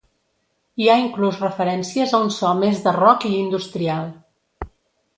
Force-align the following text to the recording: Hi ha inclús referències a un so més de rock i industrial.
Hi 0.83 0.89
ha 0.89 0.95
inclús 1.01 1.37
referències 1.43 2.15
a 2.15 2.23
un 2.29 2.33
so 2.39 2.57
més 2.65 2.83
de 2.89 2.97
rock 2.99 3.31
i 3.33 3.35
industrial. 3.45 4.13